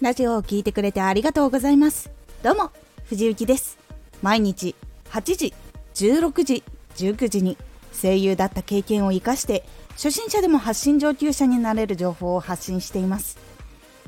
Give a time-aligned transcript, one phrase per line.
[0.00, 2.08] ラジオを聞いてくれてありがとうございます。
[2.40, 2.70] どうも
[3.08, 3.78] 藤幸です。
[4.22, 4.76] 毎日
[5.10, 5.54] 8時
[5.94, 6.62] 16時
[6.94, 7.56] 19時に
[8.00, 9.64] 声優だった経験を生かして
[9.94, 13.38] 初心者でも発信上級者になれる情報を発信しています。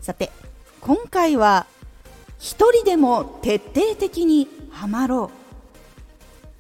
[0.01, 0.31] さて
[0.81, 1.67] 今回は
[2.39, 5.33] 一人でも徹底的にハマろ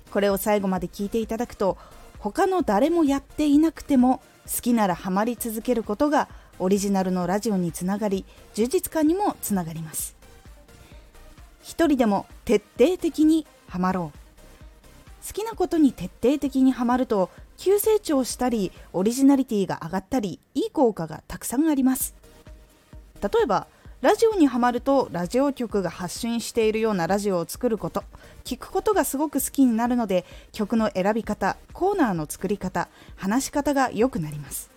[0.09, 0.11] う。
[0.11, 1.79] これを最後まで聞いていただくと
[2.19, 4.23] 他の誰もやっていなくても
[4.53, 6.29] 好きならハマり続けることが
[6.61, 8.25] オリジナルのラジオにつながり
[8.55, 10.15] 充実感にもつながります。
[11.63, 15.27] 一人でも徹底的にハマろう。
[15.27, 22.15] 好きなことに徹底的にハマると急成長したりオリジナリティが上がったりいい効果がたくさんあります。
[23.23, 23.67] 例えば
[24.01, 28.03] ラジオにはまるとラジオ局が発信しているようなラジオを作ること。
[28.45, 34.71] 聞くことがすごく好きになるので曲の選び方コーナーの作り方話し方が良くなります。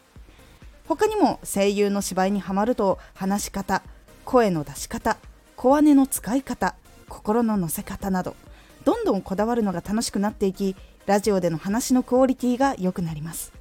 [0.88, 3.82] 他にも声優の芝居にはまると話し方
[4.26, 5.18] 声の出し方
[5.56, 6.76] 小姉の使い方
[7.08, 8.36] 心の乗せ方など
[8.84, 13.54] どんどんこだわるのが楽しくなっていきラジオでの話のクオリティが良くなります。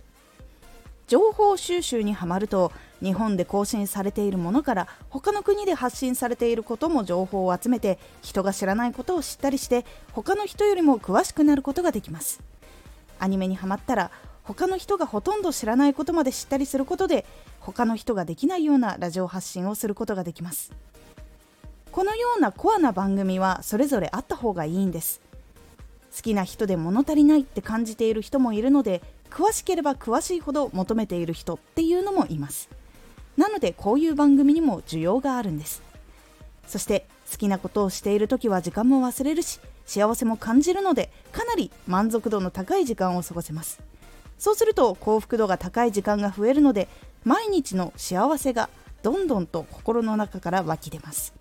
[1.08, 12.40] 情報収集にはまると日本で更新されているものから他の国で発信されていることも情報を集めて人が知らないことを知ったりして他の人よりも詳しくなることができます。
[13.18, 14.10] アニメにはまったら
[14.44, 17.24] 他の人がほとんど知らないことまで知ったりすることで
[17.60, 20.72] 他の人ができないようなラジオ発信をすることができます。
[21.92, 25.20] このようなコアな番組はそれぞれあった方がいいんです。
[26.16, 32.68] 好きな人で物足りないって感じている人もいるので詳しければ詳しいほど求めている人っていうのもいます。
[33.36, 35.82] なのでこういう番組にも需要があるんです。
[36.66, 43.91] そして好きなことをしている時は時間も忘れるし幸せも感じるのでかなり満足度の高い時間を過ごせます。
[44.42, 46.88] そうすると幸福度が高い時間が増えるので
[47.22, 48.70] 毎日の幸せが
[49.04, 51.32] どんどんと心の中から湧き出ます。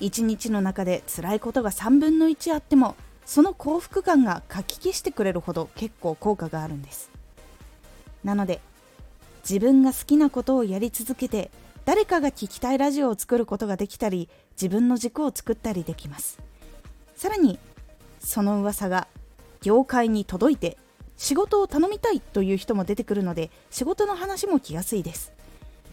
[0.00, 2.96] 一日の中で辛いことが3分の1あっても
[3.26, 7.10] その幸福感がかき消してくれるほど結構効果があるんです。
[8.24, 8.62] なので
[9.42, 11.50] 自分が好きなことをやり続けて
[11.84, 16.38] 誰かが聞きたいラジオを作ることができたり自分の軸を作ったりできます。
[17.16, 17.58] さらに
[18.18, 19.08] その噂が
[19.60, 20.78] 業界に届いて
[21.18, 25.32] 仕事を頼みたいという人も出てくるので仕事の話も来やすいです。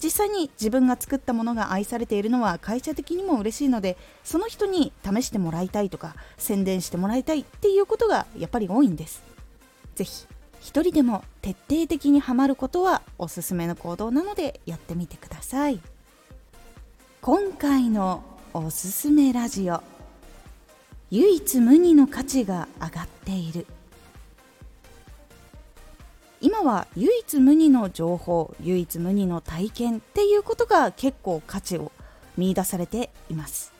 [0.01, 9.23] 実際に自分が作ったものが愛されているのは会社的にも嬉しいのでその人に試してもらいたいとか宣伝してもらいたいっていうことがやっぱり多いんです。
[9.95, 10.27] 是非
[10.61, 15.79] 一人でも徹底的にハマることはおすすめの行動なのでやってみてください。
[17.21, 19.81] 今回のおすすめラジオ
[21.09, 23.65] 唯一無二の価値が上がっている。
[26.45, 31.91] 今は唯一無二の情報唯一無二の体験っていうことが結構価値を
[32.37, 33.73] 見出されています。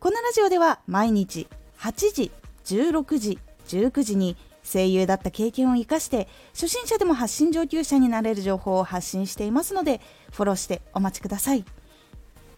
[0.00, 1.46] このラジオでは毎日
[1.76, 2.30] 8時
[2.64, 3.38] 16時
[3.68, 4.34] 19時に
[4.64, 10.00] 声優だった経験を生かして初心者でも発信上級者になれる情報を発信していますので
[10.32, 11.66] フォローしてお待ちください。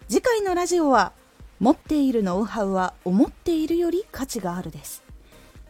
[0.09, 1.15] 次回のラジオは
[1.59, 5.03] 持っているノウハウは思っているより価値があるです。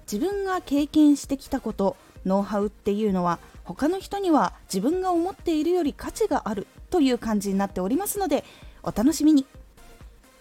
[0.03, 8.44] 自分が経験してきたことノウハウっていうのは他の人には自分が思っているより価値があるという感じになっておりますので
[8.82, 9.47] お楽しみに。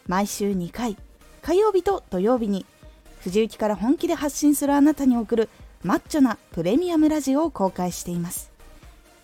[0.07, 0.97] 毎週2回
[1.44, 2.66] 火曜日と土曜日に
[3.22, 5.50] 藤雪から本気で発信するあなたに送る
[5.84, 8.51] マッチョなプレミアムラジオを公開しています。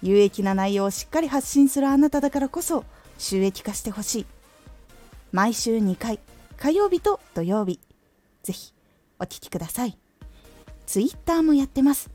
[0.02, 2.86] 有益な内容をしっかり発信するあなただからこそ
[3.18, 4.26] 収益化してほしい。
[5.32, 6.20] 毎週2回
[6.58, 7.80] 火曜日と土曜日
[8.44, 8.74] ぜひ
[9.20, 9.98] お聴きください。
[10.86, 12.15] ツイッターもやってます。